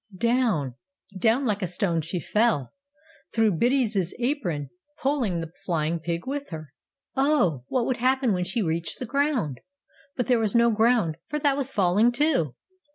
Down, 0.17 0.73
down 1.15 1.45
like 1.45 1.61
a 1.61 1.67
stone 1.67 2.01
she 2.01 2.19
fell, 2.19 2.73
through 3.33 3.51
Biddy's 3.57 4.15
apron, 4.17 4.71
pulling 4.99 5.41
the 5.41 5.51
Flying 5.63 5.99
Pig 5.99 6.25
with 6.25 6.49
her! 6.49 6.73
Oh! 7.15 7.65
what 7.67 7.85
would 7.85 7.97
happen 7.97 8.33
when 8.33 8.43
she 8.45 8.63
reached 8.63 8.97
the 8.97 9.05
ground? 9.05 9.59
But 10.15 10.25
there 10.25 10.39
was 10.39 10.55
no 10.55 10.71
ground, 10.71 11.17
for 11.27 11.37
that 11.37 11.55
was 11.55 11.69
falling, 11.69 12.11
too! 12.11 12.55